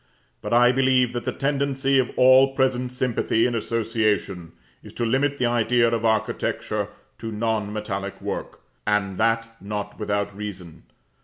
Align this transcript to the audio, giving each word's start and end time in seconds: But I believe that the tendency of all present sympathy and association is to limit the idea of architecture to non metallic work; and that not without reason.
But 0.41 0.51
I 0.51 0.71
believe 0.71 1.13
that 1.13 1.25
the 1.25 1.31
tendency 1.31 1.99
of 1.99 2.09
all 2.17 2.55
present 2.55 2.91
sympathy 2.91 3.45
and 3.45 3.55
association 3.55 4.51
is 4.81 4.93
to 4.93 5.05
limit 5.05 5.37
the 5.37 5.45
idea 5.45 5.87
of 5.89 6.03
architecture 6.03 6.87
to 7.19 7.31
non 7.31 7.71
metallic 7.71 8.19
work; 8.19 8.61
and 8.87 9.19
that 9.19 9.57
not 9.61 9.99
without 9.99 10.35
reason. 10.35 10.85